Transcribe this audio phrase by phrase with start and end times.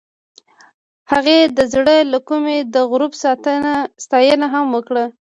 [1.11, 3.13] هغې د زړه له کومې د غروب
[4.11, 5.05] ستاینه هم وکړه.